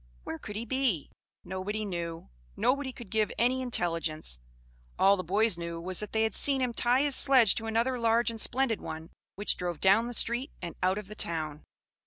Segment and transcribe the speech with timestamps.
[0.23, 1.11] Where could he be?
[1.43, 4.39] Nobody knew; nobody could give any intelligence.
[4.97, 7.99] All the boys knew was, that they had seen him tie his sledge to another
[7.99, 11.61] large and splendid one, which drove down the street and out of the town.